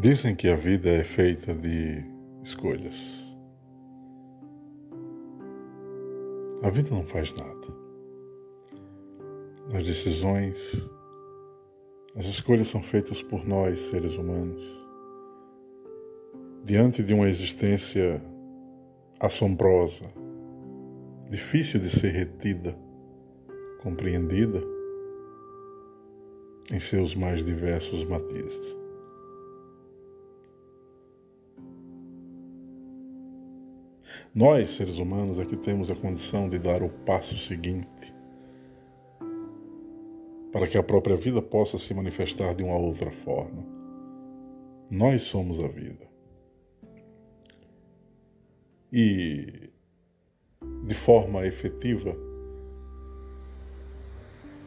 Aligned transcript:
Dizem 0.00 0.36
que 0.36 0.46
a 0.46 0.54
vida 0.54 0.88
é 0.88 1.02
feita 1.02 1.52
de 1.52 2.04
escolhas. 2.44 3.36
A 6.62 6.70
vida 6.70 6.90
não 6.90 7.04
faz 7.04 7.34
nada. 7.34 7.66
As 9.74 9.84
decisões, 9.84 10.88
as 12.14 12.26
escolhas 12.26 12.68
são 12.68 12.80
feitas 12.80 13.20
por 13.20 13.44
nós, 13.44 13.80
seres 13.80 14.16
humanos. 14.16 14.62
Diante 16.62 17.02
de 17.02 17.12
uma 17.12 17.28
existência 17.28 18.22
assombrosa, 19.18 20.06
difícil 21.28 21.80
de 21.80 21.90
ser 21.90 22.12
retida, 22.12 22.78
compreendida 23.82 24.62
em 26.70 26.78
seus 26.78 27.16
mais 27.16 27.44
diversos 27.44 28.04
matizes. 28.04 28.78
Nós, 34.34 34.70
seres 34.70 34.98
humanos, 34.98 35.38
é 35.38 35.44
que 35.44 35.56
temos 35.56 35.90
a 35.90 35.94
condição 35.94 36.48
de 36.48 36.58
dar 36.58 36.82
o 36.82 36.88
passo 36.88 37.36
seguinte 37.36 38.14
para 40.52 40.66
que 40.66 40.78
a 40.78 40.82
própria 40.82 41.16
vida 41.16 41.42
possa 41.42 41.78
se 41.78 41.92
manifestar 41.94 42.54
de 42.54 42.62
uma 42.62 42.76
outra 42.76 43.10
forma. 43.10 43.64
Nós 44.90 45.22
somos 45.22 45.62
a 45.62 45.68
vida. 45.68 46.06
E, 48.92 49.70
de 50.84 50.94
forma 50.94 51.46
efetiva, 51.46 52.16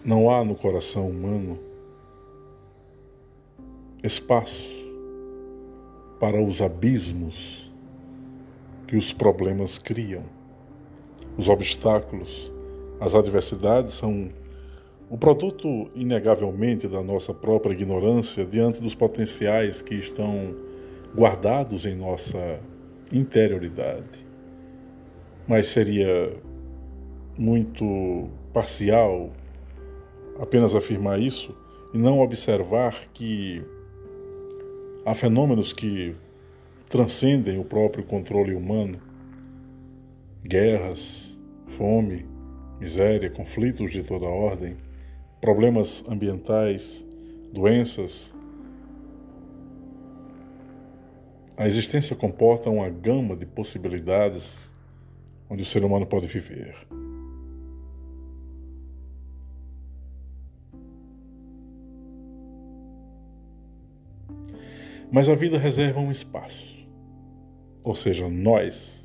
não 0.05 0.29
há 0.29 0.43
no 0.43 0.55
coração 0.55 1.09
humano 1.09 1.59
espaço 4.03 4.69
para 6.19 6.41
os 6.41 6.61
abismos 6.61 7.70
que 8.91 8.97
os 8.97 9.13
problemas 9.13 9.77
criam. 9.77 10.23
Os 11.37 11.47
obstáculos, 11.47 12.51
as 12.99 13.15
adversidades 13.15 13.93
são 13.93 14.29
o 15.09 15.17
produto, 15.17 15.89
inegavelmente, 15.95 16.89
da 16.89 17.01
nossa 17.01 17.33
própria 17.33 17.71
ignorância 17.71 18.45
diante 18.45 18.81
dos 18.81 18.93
potenciais 18.93 19.81
que 19.81 19.95
estão 19.95 20.57
guardados 21.15 21.85
em 21.85 21.95
nossa 21.95 22.59
interioridade. 23.13 24.27
Mas 25.47 25.67
seria 25.67 26.35
muito 27.37 28.27
parcial 28.51 29.31
apenas 30.37 30.75
afirmar 30.75 31.17
isso 31.17 31.57
e 31.93 31.97
não 31.97 32.19
observar 32.19 33.07
que 33.13 33.63
há 35.05 35.15
fenômenos 35.15 35.71
que 35.71 36.13
transcendem 36.91 37.57
o 37.57 37.63
próprio 37.63 38.03
controle 38.03 38.53
humano. 38.53 38.99
Guerras, 40.43 41.39
fome, 41.65 42.25
miséria, 42.81 43.29
conflitos 43.29 43.91
de 43.91 44.03
toda 44.03 44.25
ordem, 44.25 44.75
problemas 45.39 46.03
ambientais, 46.09 47.05
doenças. 47.53 48.35
A 51.55 51.65
existência 51.65 52.13
comporta 52.13 52.69
uma 52.69 52.89
gama 52.89 53.37
de 53.37 53.45
possibilidades 53.45 54.69
onde 55.49 55.63
o 55.63 55.65
ser 55.65 55.85
humano 55.85 56.05
pode 56.05 56.27
viver. 56.27 56.75
Mas 65.09 65.29
a 65.29 65.35
vida 65.35 65.57
reserva 65.57 65.99
um 65.99 66.11
espaço 66.11 66.70
ou 67.83 67.95
seja, 67.95 68.27
nós, 68.29 69.01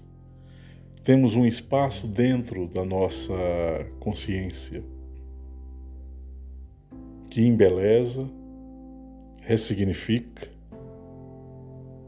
temos 1.03 1.37
um 1.37 1.47
espaço 1.47 2.07
dentro 2.07 2.67
da 2.67 2.85
nossa 2.85 3.33
consciência 4.01 4.83
que 7.31 7.41
embeleza, 7.43 8.29
ressignifica 9.41 10.49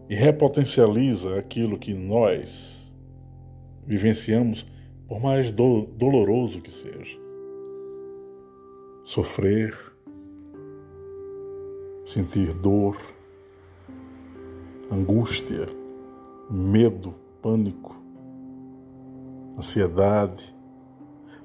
e 0.09 0.15
repotencializa 0.15 1.39
aquilo 1.39 1.79
que 1.79 1.95
nós 1.95 2.91
vivenciamos, 3.87 4.67
por 5.06 5.21
mais 5.21 5.53
do 5.53 5.83
doloroso 5.83 6.61
que 6.61 6.73
seja. 6.73 7.19
Sofrer, 9.05 9.79
sentir 12.05 12.53
dor, 12.55 12.99
angústia, 14.91 15.78
medo, 16.50 17.14
pânico, 17.42 17.97
ansiedade. 19.56 20.54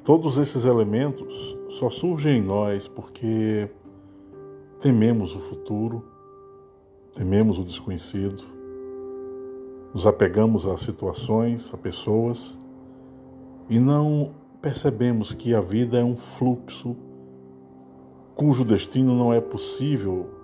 Todos 0.03 0.37
esses 0.37 0.65
elementos 0.65 1.57
só 1.79 1.89
surgem 1.89 2.39
em 2.39 2.41
nós 2.41 2.87
porque 2.87 3.69
tememos 4.79 5.35
o 5.35 5.39
futuro, 5.39 6.05
tememos 7.13 7.57
o 7.57 7.63
desconhecido, 7.63 8.43
nos 9.93 10.07
apegamos 10.07 10.65
a 10.65 10.77
situações, 10.77 11.73
a 11.73 11.77
pessoas 11.77 12.57
e 13.69 13.79
não 13.79 14.33
percebemos 14.61 15.33
que 15.33 15.53
a 15.53 15.61
vida 15.61 15.99
é 15.99 16.03
um 16.03 16.15
fluxo 16.15 16.95
cujo 18.35 18.65
destino 18.65 19.13
não 19.13 19.33
é 19.33 19.39
possível 19.39 20.42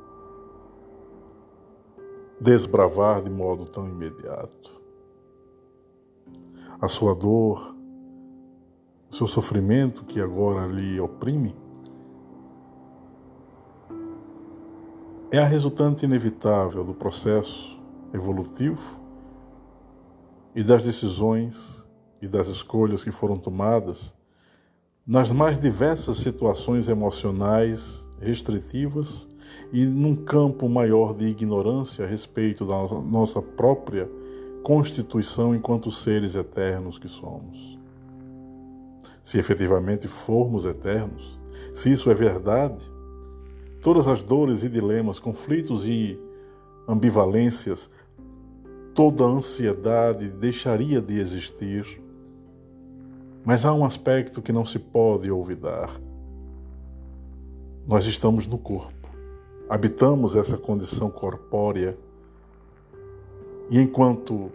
desbravar 2.40 3.24
de 3.24 3.30
modo 3.30 3.66
tão 3.66 3.88
imediato. 3.88 4.80
A 6.80 6.88
sua 6.88 7.14
dor, 7.14 7.76
o 9.12 9.16
seu 9.16 9.28
sofrimento 9.28 10.06
que 10.06 10.22
agora 10.22 10.66
lhe 10.68 11.00
oprime, 11.00 11.54
é 15.32 15.40
a 15.40 15.46
resultante 15.46 16.06
inevitável 16.06 16.84
do 16.84 16.94
processo 16.94 17.78
evolutivo 18.14 19.00
e 20.56 20.64
das 20.64 20.82
decisões 20.82 21.86
e 22.22 22.28
das 22.28 22.48
escolhas 22.48 23.04
que 23.04 23.12
foram 23.12 23.38
tomadas 23.38 24.14
nas 25.06 25.32
mais 25.32 25.60
diversas 25.60 26.18
situações 26.18 26.88
emocionais 26.88 28.08
restritivas 28.22 29.28
e 29.72 29.86
num 29.86 30.16
campo 30.16 30.68
maior 30.68 31.14
de 31.14 31.26
ignorância 31.26 32.06
a 32.06 32.08
respeito 32.08 32.66
da 32.66 32.76
nossa 33.02 33.42
própria 33.42 34.10
constituição 34.64 35.56
enquanto 35.56 35.92
seres 35.92 36.36
eternos 36.36 36.98
que 36.98 37.08
somos. 37.08 37.78
Se 39.24 39.38
efetivamente 39.38 40.08
formos 40.08 40.66
eternos, 40.66 41.40
se 41.74 41.92
isso 41.92 42.10
é 42.10 42.16
verdade, 42.16 42.84
todas 43.82 44.08
as 44.08 44.22
dores 44.22 44.64
e 44.64 44.70
dilemas, 44.70 45.20
conflitos 45.20 45.86
e 45.86 46.20
ambivalências, 46.88 47.90
toda 48.94 49.24
a 49.24 49.28
ansiedade 49.28 50.30
deixaria 50.30 51.02
de 51.02 51.20
existir. 51.20 51.86
Mas 53.46 53.66
há 53.66 53.74
um 53.74 53.86
aspecto 53.86 54.42
que 54.42 54.52
não 54.52 54.66
se 54.66 54.80
pode 54.80 55.32
olvidar. 55.32 55.90
Nós 57.90 58.06
estamos 58.06 58.46
no 58.48 58.58
corpo 58.58 59.00
habitamos 59.70 60.36
essa 60.36 60.58
condição 60.58 61.12
corpórea 61.12 61.96
e 63.70 63.80
enquanto 63.80 64.52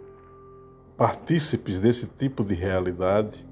partícipes 0.97 1.79
desse 1.79 2.05
tipo 2.05 2.43
de 2.43 2.53
realidade, 2.53 3.45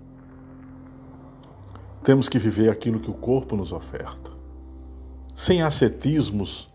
temos 2.03 2.27
que 2.27 2.37
viver 2.37 2.69
aquilo 2.69 2.99
que 2.99 3.09
o 3.09 3.13
corpo 3.13 3.55
nos 3.55 3.71
oferta, 3.71 4.29
sem 5.33 5.61
ascetismos 5.61 6.69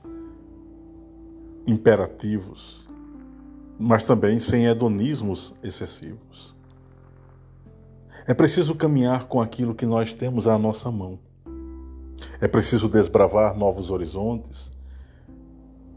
imperativos, 1.67 2.89
mas 3.79 4.05
também 4.05 4.41
sem 4.41 4.65
hedonismos 4.65 5.55
excessivos. 5.63 6.57
É 8.27 8.33
preciso 8.33 8.75
caminhar 8.75 9.27
com 9.29 9.41
aquilo 9.41 9.75
que 9.75 9.85
nós 9.85 10.15
temos 10.15 10.47
à 10.47 10.59
nossa 10.59 10.91
mão. 10.91 11.19
É 12.41 12.49
preciso 12.49 12.89
desbravar 12.89 13.57
novos 13.57 13.91
horizontes, 13.91 14.71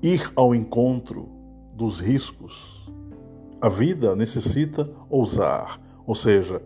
ir 0.02 0.32
ao 0.36 0.56
encontro 0.56 1.30
dos 1.74 2.00
riscos. 2.00 2.90
A 3.62 3.70
vida 3.70 4.16
necessita 4.16 4.90
ousar, 5.10 5.80
ou 6.06 6.16
seja, 6.16 6.62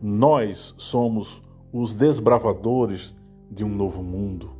nós 0.00 0.74
somos 0.78 1.42
os 1.72 1.92
desbravadores 1.92 3.14
de 3.50 3.64
um 3.64 3.68
novo 3.68 4.02
mundo, 4.02 4.50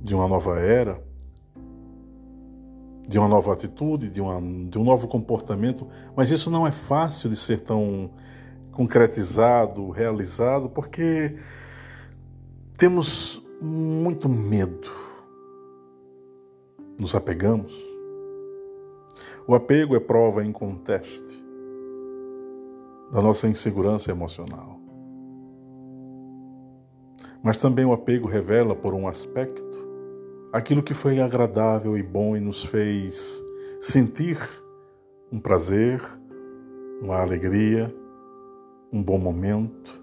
de 0.00 0.14
uma 0.14 0.28
nova 0.28 0.60
era, 0.60 1.02
de 3.06 3.18
uma 3.18 3.28
nova 3.28 3.52
atitude, 3.52 4.08
de, 4.08 4.20
uma, 4.20 4.40
de 4.68 4.78
um 4.78 4.84
novo 4.84 5.08
comportamento, 5.08 5.86
mas 6.16 6.30
isso 6.30 6.50
não 6.50 6.66
é 6.66 6.72
fácil 6.72 7.28
de 7.28 7.36
ser 7.36 7.60
tão 7.60 8.10
concretizado, 8.70 9.90
realizado, 9.90 10.68
porque 10.68 11.36
temos 12.76 13.42
muito 13.60 14.28
medo 14.28 15.02
nos 17.02 17.14
apegamos, 17.14 17.72
O 19.44 19.56
apego 19.56 19.96
é 19.96 20.00
prova 20.00 20.44
inconteste 20.44 21.44
da 23.10 23.20
nossa 23.20 23.48
insegurança 23.48 24.12
emocional. 24.12 24.78
Mas 27.42 27.58
também 27.58 27.84
o 27.84 27.92
apego 27.92 28.28
revela, 28.28 28.76
por 28.76 28.94
um 28.94 29.08
aspecto, 29.08 29.78
aquilo 30.52 30.80
que 30.80 30.94
foi 30.94 31.18
agradável 31.20 31.98
e 31.98 32.04
bom 32.04 32.36
e 32.36 32.40
nos 32.40 32.64
fez 32.64 33.44
sentir 33.80 34.38
um 35.32 35.40
prazer, 35.40 36.00
uma 37.00 37.20
alegria, 37.20 37.92
um 38.92 39.02
bom 39.02 39.18
momento. 39.18 40.01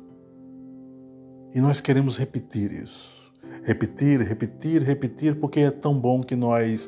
E 1.54 1.60
nós 1.60 1.82
queremos 1.82 2.18
repetir 2.18 2.72
isso. 2.72 3.18
Repetir, 3.64 4.22
repetir, 4.22 4.82
repetir, 4.82 5.40
porque 5.40 5.62
é 5.62 5.72
tão 5.72 6.00
bom 6.00 6.22
que 6.22 6.36
nós 6.36 6.88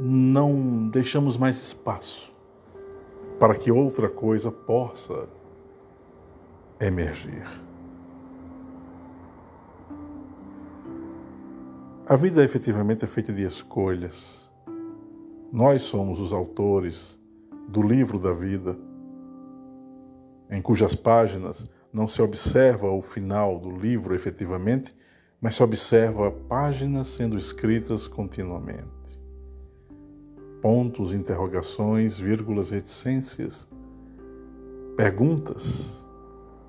não 0.00 0.88
deixamos 0.88 1.36
mais 1.36 1.56
espaço 1.56 2.32
para 3.38 3.54
que 3.54 3.70
outra 3.70 4.08
coisa 4.08 4.50
possa 4.50 5.28
emergir. 6.80 7.46
A 12.06 12.16
vida 12.16 12.42
efetivamente 12.42 13.04
é 13.04 13.08
feita 13.08 13.32
de 13.32 13.42
escolhas. 13.42 14.50
Nós 15.52 15.82
somos 15.82 16.18
os 16.20 16.32
autores 16.32 17.18
do 17.68 17.82
livro 17.82 18.18
da 18.18 18.32
vida, 18.32 18.78
em 20.50 20.62
cujas 20.62 20.94
páginas 20.94 21.64
não 21.92 22.06
se 22.06 22.20
observa 22.20 22.90
o 22.90 23.00
final 23.00 23.58
do 23.58 23.70
livro 23.70 24.14
efetivamente, 24.14 24.94
mas 25.40 25.54
se 25.54 25.62
observa 25.62 26.30
páginas 26.30 27.08
sendo 27.08 27.38
escritas 27.38 28.06
continuamente. 28.06 28.88
Pontos, 30.60 31.12
interrogações, 31.12 32.18
vírgulas, 32.18 32.70
reticências, 32.70 33.68
perguntas, 34.96 36.04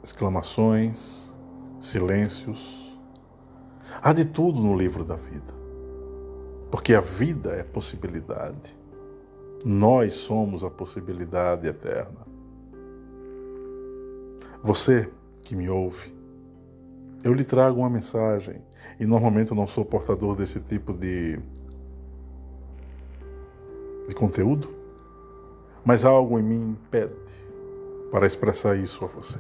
exclamações, 0.04 1.36
silêncios. 1.80 2.96
Há 4.02 4.14
de 4.14 4.26
tudo 4.26 4.62
no 4.62 4.78
livro 4.78 5.04
da 5.04 5.16
vida, 5.16 5.54
porque 6.70 6.94
a 6.94 7.02
vida 7.02 7.52
é 7.54 7.64
possibilidade. 7.64 8.78
Nós 9.66 10.14
somos 10.14 10.64
a 10.64 10.70
possibilidade 10.70 11.68
eterna. 11.68 12.29
Você 14.62 15.10
que 15.42 15.56
me 15.56 15.70
ouve, 15.70 16.14
eu 17.24 17.34
lhe 17.34 17.46
trago 17.46 17.80
uma 17.80 17.90
mensagem 17.90 18.62
e 19.00 19.06
normalmente 19.06 19.52
eu 19.52 19.56
não 19.56 19.66
sou 19.66 19.86
portador 19.86 20.36
desse 20.36 20.60
tipo 20.60 20.94
de, 20.94 21.40
de 24.06 24.14
conteúdo, 24.14 24.70
mas 25.86 26.04
algo 26.04 26.38
em 26.38 26.44
mim 26.44 26.78
pede 26.92 27.14
para 28.12 28.28
expressar 28.28 28.76
isso 28.76 29.06
a 29.06 29.08
você. 29.08 29.40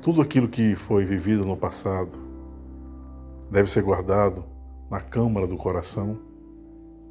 Tudo 0.00 0.22
aquilo 0.22 0.48
que 0.48 0.74
foi 0.74 1.04
vivido 1.04 1.44
no 1.44 1.58
passado 1.58 2.18
deve 3.50 3.70
ser 3.70 3.82
guardado 3.82 4.46
na 4.90 5.02
câmara 5.02 5.46
do 5.46 5.58
coração 5.58 6.18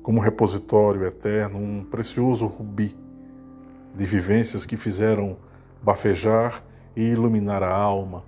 como 0.01 0.19
repositório 0.19 1.05
eterno, 1.05 1.59
um 1.59 1.83
precioso 1.83 2.47
rubi 2.47 2.97
de 3.99 4.05
vivências 4.05 4.65
que 4.65 4.77
fizeram 4.77 5.37
bafejar 5.83 6.63
e 6.95 7.03
iluminar 7.03 7.61
a 7.61 7.69
alma 7.69 8.23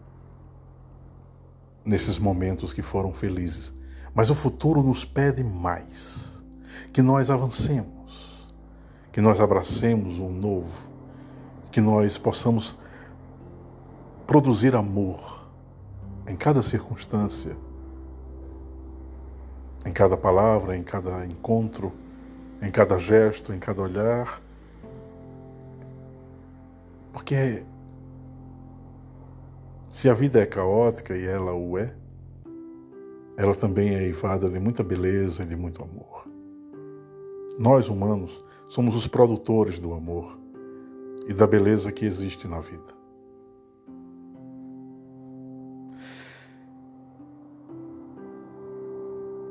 nesses 1.86 2.20
momentos 2.20 2.74
que 2.74 2.82
foram 2.82 3.14
felizes. 3.14 3.74
Mas 4.14 4.30
o 4.30 4.36
futuro 4.36 4.84
nos 4.84 5.06
pede 5.06 5.44
mais, 5.44 6.44
que 6.92 7.02
nós 7.02 7.32
avancemos, 7.32 8.52
que 9.14 9.22
nós 9.22 9.40
abracemos 9.40 10.20
um 10.20 10.30
novo, 10.30 10.82
que 11.72 11.80
nós 11.80 12.18
possamos 12.18 12.76
produzir 14.28 14.76
amor 14.76 15.48
em 16.28 16.36
cada 16.36 16.62
circunstância 16.62 17.56
em 19.86 19.92
cada 19.92 20.16
palavra, 20.16 20.78
em 20.78 20.84
cada 20.84 21.26
encontro, 21.26 21.92
em 22.62 22.70
cada 22.70 22.98
gesto, 23.00 23.54
em 23.54 23.60
cada 23.60 23.82
olhar. 23.82 24.41
Porque 27.12 27.66
se 29.90 30.10
a 30.10 30.14
vida 30.14 30.40
é 30.40 30.46
caótica 30.46 31.16
e 31.16 31.26
ela 31.26 31.54
o 31.54 31.78
é, 31.78 31.94
ela 33.38 33.56
também 33.56 33.96
é 33.96 34.04
eivada 34.04 34.50
de 34.50 34.60
muita 34.60 34.84
beleza 34.84 35.44
e 35.44 35.46
de 35.46 35.56
muito 35.56 35.84
amor. 35.84 36.28
Nós, 37.60 37.90
humanos, 37.90 38.44
somos 38.70 38.96
os 38.96 39.08
produtores 39.08 39.80
do 39.80 39.94
amor 39.94 40.40
e 41.28 41.34
da 41.34 41.46
beleza 41.46 41.92
que 41.92 42.06
existe 42.06 42.48
na 42.48 42.60
vida. 42.60 43.02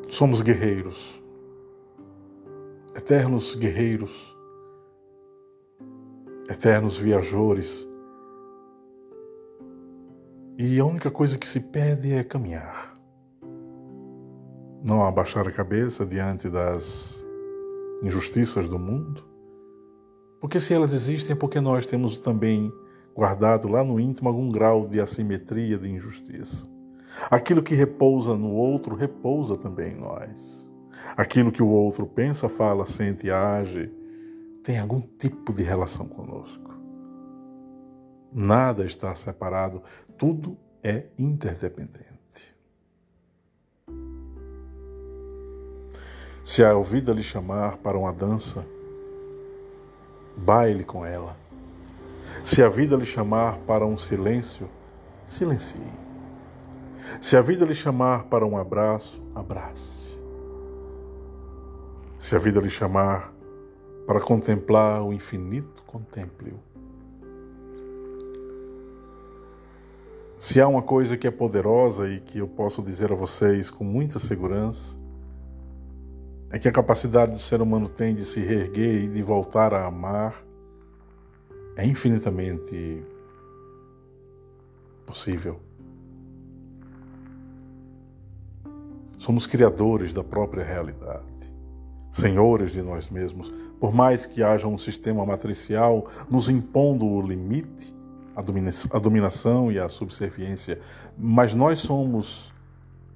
Somos 0.08 0.40
guerreiros, 0.42 1.22
eternos 2.94 3.54
guerreiros, 3.54 4.36
eternos 6.50 6.98
viajores. 6.98 7.88
E 10.58 10.80
a 10.80 10.84
única 10.84 11.10
coisa 11.10 11.38
que 11.38 11.46
se 11.46 11.60
pede 11.60 12.12
é 12.12 12.24
caminhar. 12.24 12.92
Não 14.84 15.04
abaixar 15.04 15.46
a 15.46 15.52
cabeça 15.52 16.04
diante 16.04 16.48
das 16.48 17.24
injustiças 18.02 18.68
do 18.68 18.78
mundo. 18.78 19.24
Porque 20.40 20.58
se 20.58 20.74
elas 20.74 20.92
existem, 20.92 21.36
é 21.36 21.38
porque 21.38 21.60
nós 21.60 21.86
temos 21.86 22.18
também 22.18 22.72
guardado 23.14 23.68
lá 23.68 23.84
no 23.84 24.00
íntimo 24.00 24.28
algum 24.28 24.50
grau 24.50 24.88
de 24.88 25.00
assimetria, 25.00 25.78
de 25.78 25.88
injustiça. 25.88 26.64
Aquilo 27.30 27.62
que 27.62 27.74
repousa 27.74 28.36
no 28.36 28.50
outro, 28.50 28.96
repousa 28.96 29.56
também 29.56 29.92
em 29.92 30.00
nós. 30.00 30.68
Aquilo 31.16 31.52
que 31.52 31.62
o 31.62 31.68
outro 31.68 32.06
pensa, 32.06 32.48
fala, 32.48 32.84
sente 32.86 33.26
e 33.26 33.30
age, 33.30 33.92
tem 34.62 34.78
algum 34.78 35.00
tipo 35.00 35.52
de 35.52 35.62
relação 35.62 36.06
conosco. 36.06 36.70
Nada 38.32 38.84
está 38.84 39.14
separado, 39.14 39.82
tudo 40.16 40.56
é 40.82 41.06
interdependente. 41.18 42.10
Se 46.44 46.64
a 46.64 46.74
vida 46.80 47.12
lhe 47.12 47.22
chamar 47.22 47.76
para 47.78 47.98
uma 47.98 48.12
dança, 48.12 48.64
baile 50.36 50.84
com 50.84 51.04
ela. 51.04 51.36
Se 52.44 52.62
a 52.62 52.68
vida 52.68 52.96
lhe 52.96 53.06
chamar 53.06 53.58
para 53.58 53.86
um 53.86 53.98
silêncio, 53.98 54.68
silencie. 55.26 55.80
Se 57.20 57.36
a 57.36 57.42
vida 57.42 57.64
lhe 57.64 57.74
chamar 57.74 58.24
para 58.24 58.46
um 58.46 58.56
abraço, 58.56 59.22
abrace. 59.34 60.18
Se 62.18 62.36
a 62.36 62.38
vida 62.38 62.60
lhe 62.60 62.70
chamar 62.70 63.32
para 64.06 64.20
contemplar 64.20 65.02
o 65.02 65.12
infinito, 65.12 65.82
contemple-o. 65.86 66.58
Se 70.38 70.60
há 70.60 70.66
uma 70.66 70.82
coisa 70.82 71.16
que 71.16 71.26
é 71.26 71.30
poderosa 71.30 72.08
e 72.08 72.20
que 72.20 72.38
eu 72.38 72.48
posso 72.48 72.82
dizer 72.82 73.12
a 73.12 73.14
vocês 73.14 73.68
com 73.70 73.84
muita 73.84 74.18
segurança, 74.18 74.96
é 76.50 76.58
que 76.58 76.66
a 76.66 76.72
capacidade 76.72 77.32
do 77.32 77.38
ser 77.38 77.60
humano 77.60 77.88
tem 77.88 78.14
de 78.14 78.24
se 78.24 78.40
reerguer 78.40 79.04
e 79.04 79.08
de 79.08 79.22
voltar 79.22 79.72
a 79.72 79.86
amar 79.86 80.42
é 81.76 81.86
infinitamente 81.86 83.02
possível. 85.06 85.60
Somos 89.18 89.46
criadores 89.46 90.12
da 90.12 90.24
própria 90.24 90.64
realidade, 90.64 91.29
senhores 92.10 92.72
de 92.72 92.82
nós 92.82 93.08
mesmos. 93.08 93.50
Por 93.78 93.94
mais 93.94 94.26
que 94.26 94.42
haja 94.42 94.66
um 94.66 94.78
sistema 94.78 95.24
matricial 95.24 96.06
nos 96.28 96.48
impondo 96.48 97.06
o 97.06 97.22
limite, 97.22 97.96
a 98.34 98.98
dominação 98.98 99.70
e 99.70 99.78
a 99.78 99.88
subserviência, 99.88 100.80
mas 101.16 101.54
nós 101.54 101.78
somos 101.78 102.52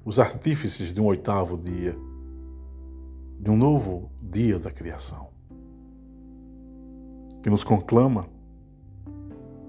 os 0.04 0.18
artífices 0.18 0.92
de 0.92 1.00
um 1.00 1.06
oitavo 1.06 1.56
dia, 1.56 1.96
de 3.40 3.50
um 3.50 3.56
novo 3.56 4.10
dia 4.22 4.58
da 4.58 4.70
criação, 4.70 5.28
que 7.42 7.48
nos 7.48 7.64
conclama 7.64 8.26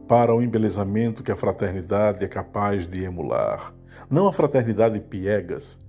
para 0.07 0.35
o 0.35 0.41
embelezamento 0.41 1.23
que 1.23 1.31
a 1.31 1.35
fraternidade 1.35 2.23
é 2.23 2.27
capaz 2.27 2.87
de 2.87 3.03
emular. 3.03 3.73
Não 4.09 4.27
a 4.27 4.33
fraternidade 4.33 4.99
piegas, 4.99 5.79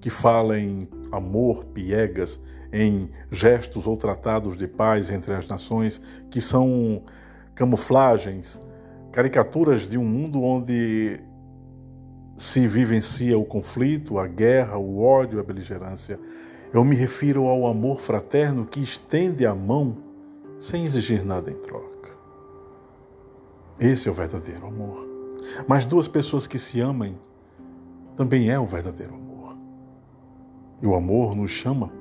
que 0.00 0.10
fala 0.10 0.58
em 0.58 0.86
amor, 1.10 1.64
piegas, 1.66 2.40
em 2.74 3.08
gestos 3.30 3.86
ou 3.86 3.96
tratados 3.96 4.58
de 4.58 4.66
paz 4.66 5.08
entre 5.08 5.32
as 5.32 5.46
nações, 5.46 6.02
que 6.28 6.40
são 6.40 7.04
camuflagens, 7.54 8.60
caricaturas 9.12 9.88
de 9.88 9.96
um 9.96 10.04
mundo 10.04 10.42
onde 10.42 11.20
se 12.36 12.66
vivencia 12.66 13.38
o 13.38 13.44
conflito, 13.44 14.18
a 14.18 14.26
guerra, 14.26 14.76
o 14.76 15.00
ódio, 15.00 15.38
a 15.38 15.42
beligerância. 15.44 16.18
Eu 16.72 16.84
me 16.84 16.96
refiro 16.96 17.46
ao 17.46 17.68
amor 17.68 18.00
fraterno 18.00 18.66
que 18.66 18.80
estende 18.80 19.46
a 19.46 19.54
mão 19.54 19.98
sem 20.58 20.84
exigir 20.84 21.24
nada 21.24 21.52
em 21.52 21.54
troca. 21.54 22.10
Esse 23.78 24.08
é 24.08 24.10
o 24.10 24.14
verdadeiro 24.14 24.66
amor. 24.66 25.08
Mas 25.68 25.86
duas 25.86 26.08
pessoas 26.08 26.48
que 26.48 26.58
se 26.58 26.80
amem 26.80 27.16
também 28.16 28.50
é 28.50 28.58
o 28.58 28.66
verdadeiro 28.66 29.14
amor. 29.14 29.56
E 30.82 30.86
o 30.86 30.96
amor 30.96 31.36
nos 31.36 31.52
chama 31.52 31.92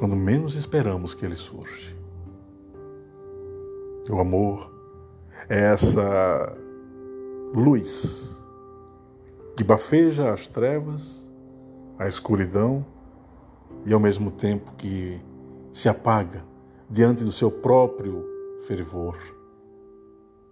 quando 0.00 0.16
menos 0.16 0.54
esperamos 0.54 1.12
que 1.12 1.26
ele 1.26 1.34
surge. 1.34 1.94
O 4.08 4.18
amor 4.18 4.72
é 5.46 5.60
essa 5.60 6.56
luz 7.54 8.34
que 9.54 9.62
bafeja 9.62 10.32
as 10.32 10.48
trevas, 10.48 11.30
a 11.98 12.08
escuridão 12.08 12.82
e 13.84 13.92
ao 13.92 14.00
mesmo 14.00 14.30
tempo 14.30 14.72
que 14.72 15.20
se 15.70 15.86
apaga 15.86 16.42
diante 16.88 17.22
do 17.22 17.30
seu 17.30 17.50
próprio 17.50 18.24
fervor. 18.62 19.18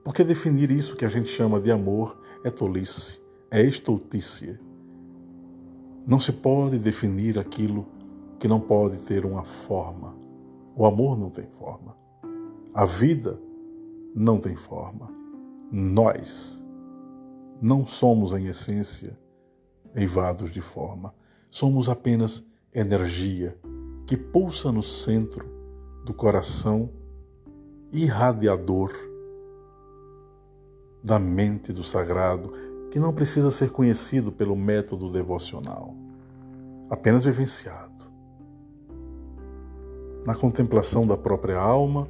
Porque 0.04 0.22
definir 0.24 0.70
isso 0.70 0.94
que 0.94 1.06
a 1.06 1.08
gente 1.08 1.30
chama 1.30 1.58
de 1.58 1.72
amor 1.72 2.20
é 2.44 2.50
tolice, 2.50 3.18
é 3.50 3.62
estultícia. 3.62 4.60
Não 6.06 6.20
se 6.20 6.32
pode 6.32 6.78
definir 6.78 7.38
aquilo 7.38 7.96
que 8.38 8.48
não 8.48 8.60
pode 8.60 8.98
ter 8.98 9.24
uma 9.24 9.44
forma. 9.44 10.14
O 10.76 10.86
amor 10.86 11.18
não 11.18 11.30
tem 11.30 11.46
forma. 11.46 11.96
A 12.72 12.84
vida 12.84 13.38
não 14.14 14.38
tem 14.38 14.54
forma. 14.54 15.10
Nós 15.70 16.64
não 17.60 17.86
somos, 17.86 18.32
em 18.32 18.46
essência, 18.46 19.18
eivados 19.94 20.52
de 20.52 20.60
forma. 20.60 21.12
Somos 21.50 21.88
apenas 21.88 22.46
energia 22.72 23.58
que 24.06 24.16
pulsa 24.16 24.70
no 24.70 24.82
centro 24.82 25.46
do 26.04 26.14
coração 26.14 26.90
irradiador 27.90 28.92
da 31.02 31.18
mente 31.18 31.72
do 31.72 31.82
sagrado, 31.82 32.52
que 32.90 32.98
não 32.98 33.12
precisa 33.12 33.50
ser 33.50 33.70
conhecido 33.70 34.32
pelo 34.32 34.56
método 34.56 35.10
devocional, 35.10 35.94
apenas 36.90 37.24
vivenciado. 37.24 37.97
Na 40.26 40.34
contemplação 40.34 41.06
da 41.06 41.16
própria 41.16 41.58
alma, 41.58 42.08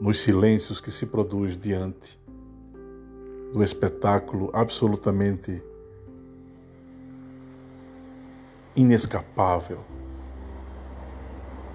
nos 0.00 0.20
silêncios 0.20 0.80
que 0.80 0.90
se 0.90 1.06
produz 1.06 1.56
diante 1.56 2.20
do 3.52 3.62
espetáculo 3.62 4.50
absolutamente 4.52 5.62
inescapável 8.76 9.80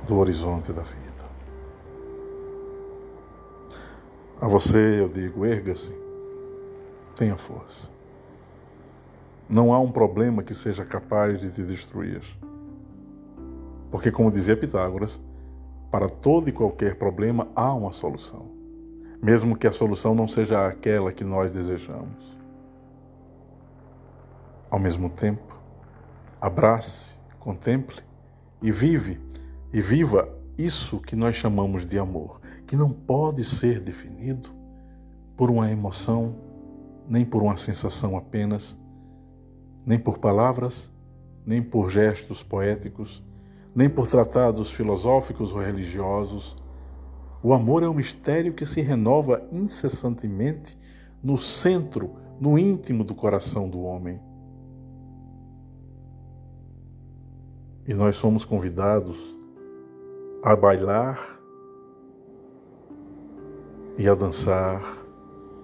do 0.06 0.18
horizonte 0.18 0.74
da 0.74 0.82
vida. 0.82 1.00
A 4.42 4.48
você 4.48 5.00
eu 5.00 5.08
digo: 5.08 5.46
erga-se, 5.46 5.94
tenha 7.16 7.38
força. 7.38 7.90
Não 9.48 9.74
há 9.74 9.80
um 9.80 9.92
problema 9.92 10.44
que 10.44 10.54
seja 10.54 10.86
capaz 10.86 11.40
de 11.40 11.50
te 11.50 11.64
destruir. 11.64 12.22
Porque, 13.92 14.12
como 14.12 14.32
dizia 14.32 14.56
Pitágoras, 14.56 15.20
para 15.92 16.08
todo 16.08 16.50
e 16.50 16.52
qualquer 16.52 16.96
problema 16.96 17.48
há 17.56 17.74
uma 17.74 17.92
solução, 17.92 18.46
mesmo 19.22 19.58
que 19.58 19.68
a 19.68 19.72
solução 19.72 20.14
não 20.14 20.28
seja 20.28 20.68
aquela 20.68 21.12
que 21.12 21.24
nós 21.24 21.52
desejamos. 21.52 22.38
Ao 24.70 24.78
mesmo 24.78 25.10
tempo, 25.10 25.58
abrace, 26.40 27.16
contemple 27.40 28.02
e 28.62 28.72
vive 28.72 29.20
e 29.74 29.82
viva 29.82 30.30
isso 30.58 31.00
que 31.00 31.16
nós 31.16 31.36
chamamos 31.36 31.88
de 31.88 31.98
amor, 31.98 32.40
que 32.68 32.76
não 32.76 32.92
pode 32.92 33.44
ser 33.44 33.80
definido 33.80 34.50
por 35.36 35.50
uma 35.50 35.72
emoção, 35.72 36.36
nem 37.08 37.26
por 37.26 37.42
uma 37.42 37.58
sensação 37.58 38.16
apenas, 38.16 38.78
nem 39.86 39.98
por 39.98 40.20
palavras, 40.20 40.92
nem 41.46 41.64
por 41.64 41.90
gestos 41.90 42.44
poéticos, 42.44 43.24
nem 43.80 43.90
por 43.90 44.08
tratados 44.08 44.70
filosóficos 44.70 45.54
ou 45.54 45.62
religiosos. 45.62 46.54
O 47.42 47.54
amor 47.54 47.82
é 47.82 47.88
um 47.88 47.94
mistério 47.94 48.52
que 48.52 48.66
se 48.66 48.82
renova 48.82 49.42
incessantemente 49.54 50.78
no 51.24 51.38
centro, 51.38 52.12
no 52.42 52.60
íntimo 52.60 53.06
do 53.06 53.16
coração 53.16 53.70
do 53.70 53.80
homem. 53.80 54.20
E 57.88 57.94
nós 57.94 58.18
somos 58.18 58.44
convidados 58.44 59.18
a 60.44 60.58
bailar 60.58 61.40
e 63.98 64.10
a 64.10 64.14
dançar 64.14 64.84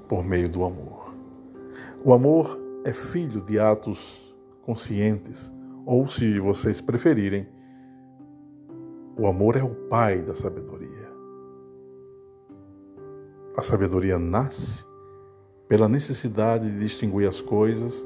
por 0.08 0.24
meio 0.24 0.48
do 0.48 0.64
amor. 0.64 1.14
O 2.02 2.14
amor 2.14 2.58
é 2.86 2.94
filho 2.94 3.42
de 3.42 3.60
atos 3.60 4.34
conscientes, 4.62 5.52
ou 5.86 6.08
se 6.08 6.40
vocês 6.40 6.80
preferirem, 6.80 7.54
o 9.18 9.28
amor 9.28 9.56
é 9.56 9.64
o 9.64 9.70
pai 9.70 10.22
da 10.22 10.34
sabedoria. 10.34 11.10
A 13.58 13.62
sabedoria 13.62 14.20
nasce 14.20 14.86
pela 15.68 15.88
necessidade 15.88 16.70
de 16.70 16.80
distinguir 16.80 17.28
as 17.28 17.42
coisas 17.42 18.06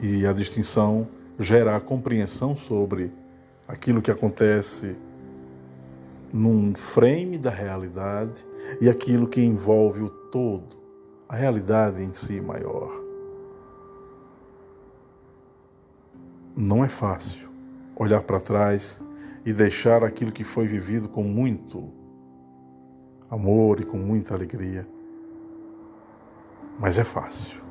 e 0.00 0.26
a 0.26 0.32
distinção 0.32 1.06
gera 1.38 1.76
a 1.76 1.80
compreensão 1.80 2.56
sobre 2.56 3.12
aquilo 3.68 4.02
que 4.02 4.10
acontece 4.10 4.96
num 6.32 6.74
frame 6.74 7.38
da 7.38 7.50
realidade 7.50 8.44
e 8.80 8.90
aquilo 8.90 9.28
que 9.28 9.40
envolve 9.40 10.02
o 10.02 10.10
todo, 10.10 10.76
a 11.28 11.36
realidade 11.36 12.02
em 12.02 12.12
si 12.12 12.40
maior. 12.40 12.90
Não 16.56 16.84
é 16.84 16.88
fácil 16.88 17.48
olhar 17.96 18.22
para 18.22 18.40
trás 18.40 19.00
e 19.44 19.52
deixar 19.52 20.02
aquilo 20.02 20.32
que 20.32 20.44
foi 20.44 20.66
vivido 20.66 21.08
com 21.08 21.22
muito 21.22 21.92
amor 23.30 23.80
e 23.80 23.84
com 23.84 23.98
muita 23.98 24.34
alegria. 24.34 24.86
Mas 26.78 26.98
é 26.98 27.04
fácil. 27.04 27.62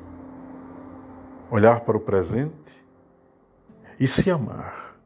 Olhar 1.50 1.80
para 1.80 1.96
o 1.96 2.00
presente 2.00 2.84
e 3.98 4.06
se 4.06 4.30
amar 4.30 4.96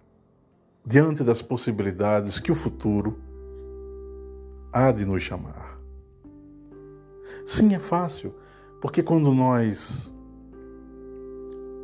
diante 0.84 1.22
das 1.22 1.42
possibilidades 1.42 2.38
que 2.38 2.50
o 2.50 2.54
futuro 2.54 3.18
há 4.72 4.90
de 4.92 5.04
nos 5.04 5.22
chamar. 5.22 5.78
Sim, 7.44 7.74
é 7.74 7.78
fácil, 7.78 8.34
porque 8.80 9.02
quando 9.02 9.32
nós 9.32 10.12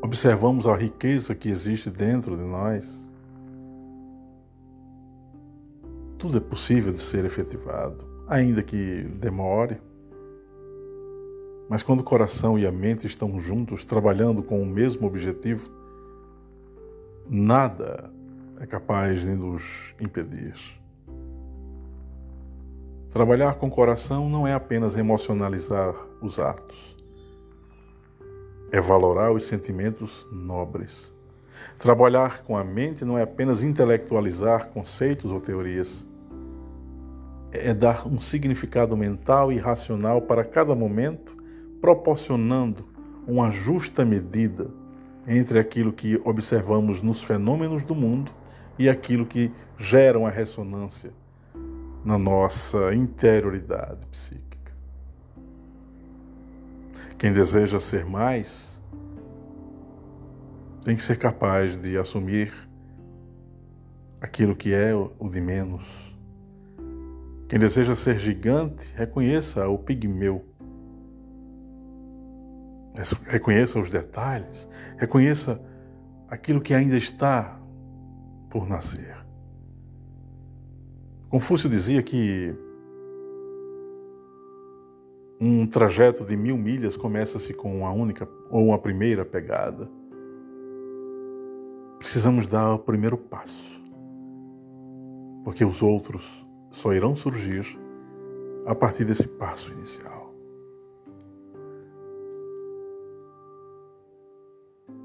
observamos 0.02 0.66
a 0.66 0.76
riqueza 0.76 1.34
que 1.34 1.48
existe 1.48 1.90
dentro 1.90 2.36
de 2.36 2.44
nós, 2.44 3.03
tudo 6.24 6.38
é 6.38 6.40
possível 6.40 6.90
de 6.90 7.00
ser 7.00 7.26
efetivado, 7.26 8.02
ainda 8.26 8.62
que 8.62 9.02
demore. 9.20 9.78
Mas 11.68 11.82
quando 11.82 12.00
o 12.00 12.02
coração 12.02 12.58
e 12.58 12.66
a 12.66 12.72
mente 12.72 13.06
estão 13.06 13.38
juntos, 13.38 13.84
trabalhando 13.84 14.42
com 14.42 14.62
o 14.62 14.66
mesmo 14.66 15.06
objetivo, 15.06 15.70
nada 17.28 18.10
é 18.58 18.64
capaz 18.64 19.20
de 19.20 19.26
nos 19.26 19.94
impedir. 20.00 20.54
Trabalhar 23.10 23.56
com 23.56 23.66
o 23.66 23.70
coração 23.70 24.26
não 24.26 24.46
é 24.46 24.54
apenas 24.54 24.96
emocionalizar 24.96 25.94
os 26.22 26.38
atos, 26.38 26.96
é 28.72 28.80
valorar 28.80 29.30
os 29.30 29.44
sentimentos 29.44 30.26
nobres. 30.32 31.12
Trabalhar 31.78 32.42
com 32.44 32.56
a 32.56 32.64
mente 32.64 33.04
não 33.04 33.18
é 33.18 33.22
apenas 33.22 33.62
intelectualizar 33.62 34.68
conceitos 34.68 35.30
ou 35.30 35.38
teorias, 35.38 36.04
é 37.54 37.72
dar 37.72 38.06
um 38.06 38.20
significado 38.20 38.96
mental 38.96 39.52
e 39.52 39.58
racional 39.58 40.20
para 40.20 40.44
cada 40.44 40.74
momento, 40.74 41.36
proporcionando 41.80 42.84
uma 43.26 43.50
justa 43.50 44.04
medida 44.04 44.70
entre 45.26 45.58
aquilo 45.58 45.92
que 45.92 46.20
observamos 46.24 47.00
nos 47.00 47.22
fenômenos 47.22 47.82
do 47.82 47.94
mundo 47.94 48.32
e 48.78 48.88
aquilo 48.88 49.24
que 49.24 49.50
geram 49.78 50.26
a 50.26 50.30
ressonância 50.30 51.10
na 52.04 52.18
nossa 52.18 52.94
interioridade 52.94 54.06
psíquica. 54.06 54.72
Quem 57.16 57.32
deseja 57.32 57.80
ser 57.80 58.04
mais 58.04 58.82
tem 60.84 60.94
que 60.94 61.02
ser 61.02 61.16
capaz 61.16 61.80
de 61.80 61.96
assumir 61.96 62.52
aquilo 64.20 64.54
que 64.54 64.74
é 64.74 64.94
o 64.94 65.28
de 65.30 65.40
menos 65.40 66.13
quem 67.48 67.58
deseja 67.58 67.94
ser 67.94 68.18
gigante, 68.18 68.94
reconheça 68.96 69.68
o 69.68 69.78
pigmeu. 69.78 70.44
Reconheça 73.26 73.78
os 73.78 73.90
detalhes, 73.90 74.68
reconheça 74.96 75.60
aquilo 76.28 76.60
que 76.60 76.72
ainda 76.72 76.96
está 76.96 77.60
por 78.48 78.68
nascer. 78.68 79.16
Confúcio 81.28 81.68
dizia 81.68 82.02
que 82.02 82.54
um 85.40 85.66
trajeto 85.66 86.24
de 86.24 86.36
mil 86.36 86.56
milhas 86.56 86.96
começa-se 86.96 87.52
com 87.52 87.80
uma 87.80 87.90
única 87.90 88.26
ou 88.48 88.66
uma 88.66 88.78
primeira 88.78 89.24
pegada. 89.24 89.90
Precisamos 91.98 92.48
dar 92.48 92.74
o 92.74 92.78
primeiro 92.78 93.18
passo, 93.18 93.64
porque 95.42 95.64
os 95.64 95.82
outros 95.82 96.43
só 96.74 96.92
irão 96.92 97.14
surgir 97.14 97.78
a 98.66 98.74
partir 98.74 99.04
desse 99.04 99.28
passo 99.28 99.72
inicial. 99.72 100.34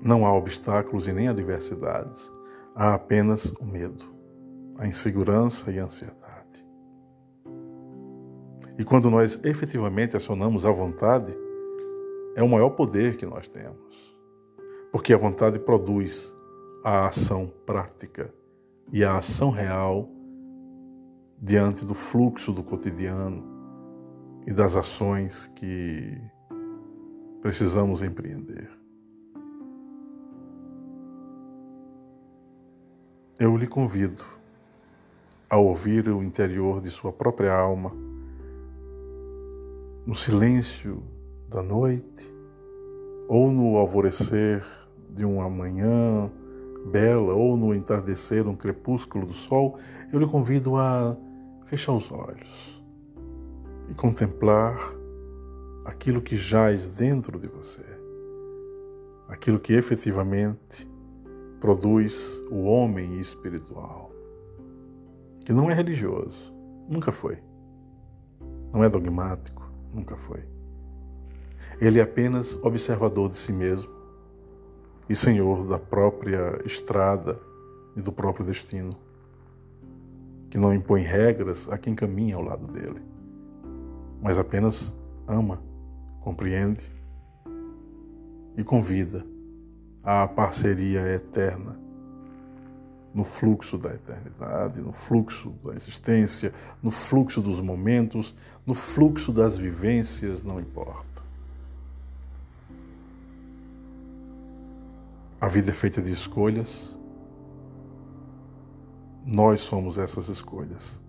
Não 0.01 0.25
há 0.25 0.33
obstáculos 0.33 1.07
e 1.07 1.13
nem 1.13 1.27
adversidades, 1.27 2.31
há 2.73 2.95
apenas 2.95 3.45
o 3.59 3.65
medo, 3.65 4.05
a 4.77 4.87
insegurança 4.87 5.71
e 5.71 5.79
a 5.79 5.83
ansiedade. 5.83 6.65
E 8.77 8.83
quando 8.83 9.11
nós 9.11 9.39
efetivamente 9.43 10.17
acionamos 10.17 10.65
a 10.65 10.71
vontade, 10.71 11.33
é 12.35 12.41
o 12.41 12.49
maior 12.49 12.71
poder 12.71 13.17
que 13.17 13.25
nós 13.25 13.47
temos. 13.47 14.17
Porque 14.91 15.13
a 15.13 15.17
vontade 15.17 15.59
produz 15.59 16.33
a 16.83 17.07
ação 17.07 17.45
prática 17.65 18.33
e 18.91 19.03
a 19.03 19.17
ação 19.17 19.51
real 19.51 20.09
diante 21.41 21.85
do 21.85 21.93
fluxo 21.93 22.51
do 22.51 22.61
cotidiano 22.61 23.43
e 24.45 24.51
das 24.51 24.75
ações 24.75 25.47
que 25.55 26.21
precisamos 27.41 28.01
empreender. 28.01 28.69
Eu 33.39 33.55
lhe 33.55 33.67
convido 33.67 34.23
a 35.49 35.57
ouvir 35.57 36.09
o 36.09 36.21
interior 36.21 36.81
de 36.81 36.91
sua 36.91 37.13
própria 37.13 37.53
alma 37.53 37.91
no 40.05 40.13
silêncio 40.13 41.01
da 41.47 41.63
noite 41.63 42.29
ou 43.29 43.49
no 43.49 43.77
alvorecer 43.77 44.65
de 45.09 45.23
uma 45.23 45.49
manhã 45.49 46.29
bela 46.91 47.33
ou 47.33 47.55
no 47.55 47.73
entardecer, 47.73 48.47
um 48.47 48.55
crepúsculo 48.55 49.25
do 49.25 49.33
sol, 49.33 49.77
eu 50.11 50.19
lhe 50.19 50.27
convido 50.27 50.75
a 50.75 51.15
fechar 51.69 51.93
os 51.93 52.11
olhos 52.11 52.83
e 53.89 53.93
contemplar 53.93 54.77
aquilo 55.85 56.21
que 56.21 56.35
jaz 56.35 56.87
dentro 56.87 57.39
de 57.39 57.47
você, 57.47 57.85
aquilo 59.27 59.59
que 59.59 59.73
efetivamente 59.73 60.89
produz 61.59 62.43
o 62.51 62.63
homem 62.63 63.19
espiritual, 63.19 64.11
que 65.45 65.53
não 65.53 65.69
é 65.69 65.73
religioso, 65.73 66.53
nunca 66.89 67.11
foi, 67.11 67.37
não 68.73 68.83
é 68.83 68.89
dogmático, 68.89 69.59
Nunca 69.93 70.15
foi. 70.15 70.43
Ele 71.81 71.99
é 71.99 72.03
apenas 72.03 72.53
observador 72.61 73.29
de 73.29 73.37
si 73.37 73.51
mesmo 73.51 73.89
e 75.09 75.15
senhor 75.15 75.65
da 75.65 75.79
própria 75.79 76.61
estrada 76.65 77.39
e 77.95 78.01
do 78.01 78.11
próprio 78.11 78.45
destino, 78.45 78.91
que 80.49 80.57
não 80.57 80.73
impõe 80.73 81.01
regras 81.01 81.67
a 81.69 81.77
quem 81.77 81.95
caminha 81.95 82.35
ao 82.35 82.43
lado 82.43 82.67
dele, 82.67 83.01
mas 84.21 84.37
apenas 84.37 84.95
ama, 85.27 85.61
compreende 86.21 86.91
e 88.57 88.63
convida 88.63 89.25
à 90.03 90.27
parceria 90.27 91.01
eterna 91.07 91.79
no 93.13 93.23
fluxo 93.23 93.77
da 93.77 93.93
eternidade, 93.93 94.81
no 94.81 94.93
fluxo 94.93 95.49
da 95.63 95.73
existência, 95.73 96.53
no 96.81 96.91
fluxo 96.91 97.41
dos 97.41 97.59
momentos, 97.59 98.35
no 98.65 98.73
fluxo 98.73 99.31
das 99.31 99.57
vivências, 99.57 100.43
não 100.43 100.59
importa. 100.59 101.23
A 105.41 105.47
vida 105.47 105.71
é 105.71 105.73
feita 105.73 106.01
de 106.01 106.11
escolhas. 106.11 106.98
Nós 109.31 109.61
somos 109.61 109.97
essas 109.97 110.27
escolhas. 110.29 110.99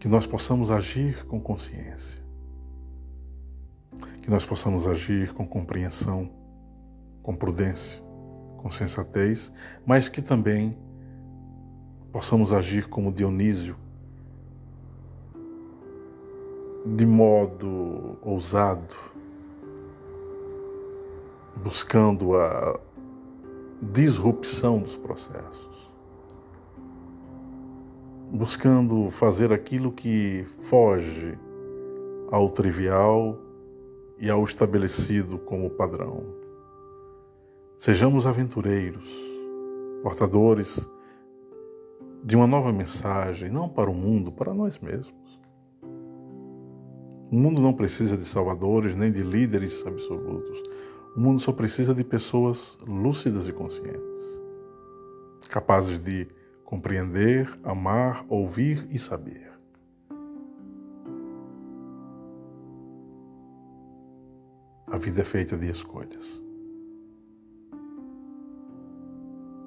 Que 0.00 0.08
nós 0.08 0.26
possamos 0.26 0.70
agir 0.70 1.26
com 1.26 1.40
consciência. 1.40 2.22
Que 4.22 4.30
nós 4.30 4.44
possamos 4.44 4.86
agir 4.86 5.32
com 5.34 5.46
compreensão, 5.46 6.30
com 7.22 7.34
prudência 7.34 8.08
com 8.58 8.70
sensatez, 8.70 9.52
mas 9.86 10.08
que 10.08 10.20
também 10.20 10.76
possamos 12.12 12.52
agir 12.52 12.88
como 12.88 13.12
Dionísio, 13.12 13.76
de 16.84 17.06
modo 17.06 18.18
ousado, 18.22 18.96
buscando 21.56 22.36
a 22.36 22.78
disrupção 23.80 24.80
dos 24.80 24.96
processos, 24.96 25.90
buscando 28.32 29.08
fazer 29.10 29.52
aquilo 29.52 29.92
que 29.92 30.44
foge 30.62 31.38
ao 32.30 32.50
trivial 32.50 33.38
e 34.18 34.28
ao 34.28 34.44
estabelecido 34.44 35.38
como 35.38 35.70
padrão. 35.70 36.24
Sejamos 37.78 38.26
aventureiros, 38.26 39.08
portadores 40.02 40.88
de 42.24 42.34
uma 42.34 42.48
nova 42.48 42.72
mensagem, 42.72 43.48
não 43.48 43.68
para 43.68 43.88
o 43.88 43.94
mundo, 43.94 44.32
para 44.32 44.52
nós 44.52 44.78
mesmos. 44.80 45.40
O 47.30 47.36
mundo 47.36 47.62
não 47.62 47.72
precisa 47.72 48.16
de 48.16 48.24
salvadores 48.24 48.96
nem 48.96 49.12
de 49.12 49.22
líderes 49.22 49.86
absolutos. 49.86 50.62
O 51.18 51.20
mundo 51.20 51.40
só 51.40 51.50
precisa 51.50 51.92
de 51.92 52.04
pessoas 52.04 52.78
lúcidas 52.86 53.48
e 53.48 53.52
conscientes, 53.52 54.40
capazes 55.50 55.98
de 55.98 56.28
compreender, 56.64 57.58
amar, 57.64 58.24
ouvir 58.28 58.86
e 58.88 59.00
saber. 59.00 59.50
A 64.86 64.96
vida 64.96 65.22
é 65.22 65.24
feita 65.24 65.56
de 65.56 65.68
escolhas. 65.68 66.40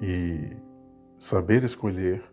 E 0.00 0.56
saber 1.20 1.64
escolher 1.64 2.24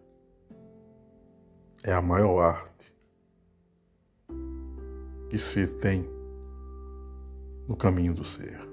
é 1.84 1.92
a 1.92 2.02
maior 2.02 2.40
arte 2.40 2.96
que 5.30 5.38
se 5.38 5.68
tem 5.68 6.10
no 7.68 7.76
caminho 7.76 8.14
do 8.14 8.24
ser. 8.24 8.69